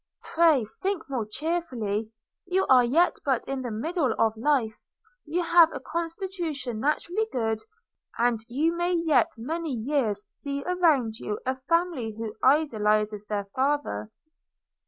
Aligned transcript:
Pray 0.33 0.65
think 0.81 1.07
more 1.11 1.27
cheerfully: 1.27 2.09
you 2.47 2.65
are 2.65 2.83
yet 2.83 3.17
but 3.23 3.47
in 3.47 3.61
the 3.61 3.69
middle 3.69 4.15
of 4.17 4.35
life; 4.35 4.75
you 5.25 5.43
have 5.43 5.71
a 5.73 5.79
constitution 5.79 6.79
naturally 6.79 7.27
good; 7.31 7.61
and 8.17 8.43
you 8.47 8.75
may 8.75 8.93
yet 8.95 9.31
many 9.37 9.71
years 9.73 10.25
see 10.27 10.63
around 10.63 11.19
you 11.19 11.37
a 11.45 11.55
family 11.69 12.15
who 12.17 12.33
idolize 12.41 13.11
their 13.27 13.45
father.' 13.55 14.09